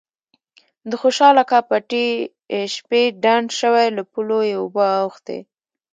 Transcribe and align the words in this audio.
د 0.89 0.91
خوشال 1.01 1.35
اکا 1.43 1.59
پټی 1.69 2.07
شپې 2.73 3.01
ډنډ 3.23 3.47
شوی 3.59 3.87
له 3.97 4.03
پولو 4.11 4.39
یې 4.49 4.55
اوبه 4.61 4.87
اوختي. 5.03 5.39